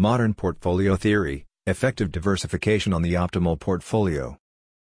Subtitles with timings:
[0.00, 4.38] Modern Portfolio Theory, Effective Diversification on the Optimal Portfolio.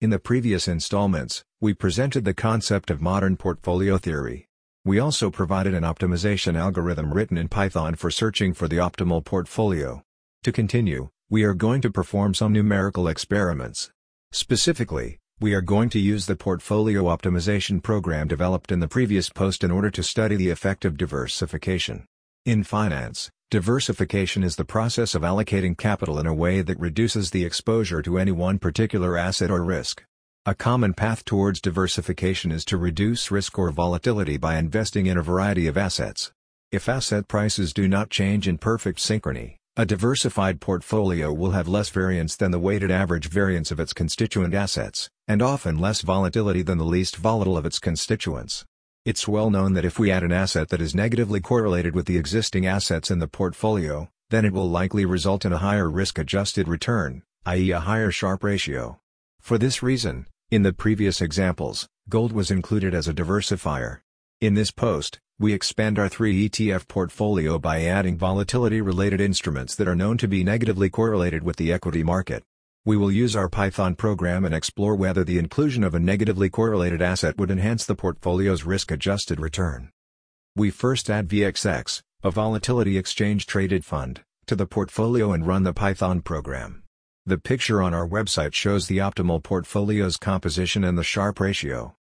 [0.00, 4.46] In the previous installments, we presented the concept of modern portfolio theory.
[4.86, 10.02] We also provided an optimization algorithm written in Python for searching for the optimal portfolio.
[10.44, 13.90] To continue, we are going to perform some numerical experiments.
[14.32, 19.62] Specifically, we are going to use the portfolio optimization program developed in the previous post
[19.62, 22.06] in order to study the effect of diversification.
[22.46, 27.44] In finance, Diversification is the process of allocating capital in a way that reduces the
[27.44, 30.02] exposure to any one particular asset or risk.
[30.46, 35.22] A common path towards diversification is to reduce risk or volatility by investing in a
[35.22, 36.32] variety of assets.
[36.72, 41.90] If asset prices do not change in perfect synchrony, a diversified portfolio will have less
[41.90, 46.78] variance than the weighted average variance of its constituent assets, and often less volatility than
[46.78, 48.64] the least volatile of its constituents.
[49.06, 52.18] It's well known that if we add an asset that is negatively correlated with the
[52.18, 57.22] existing assets in the portfolio, then it will likely result in a higher risk-adjusted return,
[57.44, 57.70] i.e.
[57.70, 58.98] a higher Sharpe ratio.
[59.38, 64.00] For this reason, in the previous examples, gold was included as a diversifier.
[64.40, 69.94] In this post, we expand our 3 ETF portfolio by adding volatility-related instruments that are
[69.94, 72.42] known to be negatively correlated with the equity market.
[72.86, 77.02] We will use our Python program and explore whether the inclusion of a negatively correlated
[77.02, 79.90] asset would enhance the portfolio's risk-adjusted return.
[80.54, 86.20] We first add VXX, a volatility exchange-traded fund, to the portfolio and run the Python
[86.20, 86.84] program.
[87.24, 91.96] The picture on our website shows the optimal portfolio's composition and the Sharpe ratio.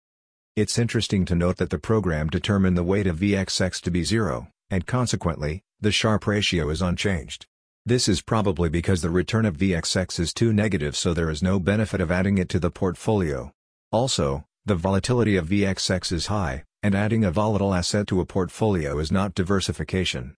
[0.56, 4.48] It's interesting to note that the program determined the weight of VXX to be zero,
[4.72, 7.46] and consequently, the Sharpe ratio is unchanged.
[7.86, 11.60] This is probably because the return of VXX is too negative so there is no
[11.60, 13.52] benefit of adding it to the portfolio.
[13.92, 19.00] Also, the volatility of VXX is high, and adding a volatile asset to a portfolio
[19.00, 20.36] is not diversification.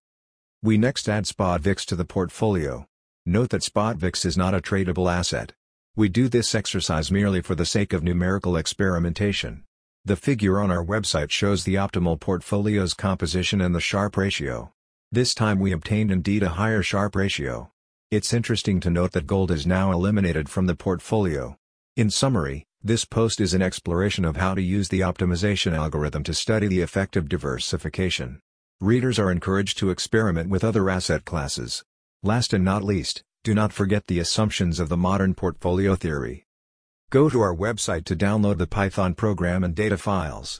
[0.61, 2.87] We next add spot VIX to the portfolio.
[3.25, 5.51] Note that spot VIX is not a tradable asset.
[5.97, 9.65] We do this exercise merely for the sake of numerical experimentation.
[10.05, 14.72] The figure on our website shows the optimal portfolio's composition and the Sharpe ratio.
[15.13, 17.69] This time we obtained indeed a higher Sharpe ratio.
[18.09, 21.55] It's interesting to note that gold is now eliminated from the portfolio.
[21.95, 26.33] In summary, this post is an exploration of how to use the optimization algorithm to
[26.33, 28.39] study the effect of diversification.
[28.81, 31.83] Readers are encouraged to experiment with other asset classes.
[32.23, 36.47] Last and not least, do not forget the assumptions of the modern portfolio theory.
[37.11, 40.59] Go to our website to download the Python program and data files.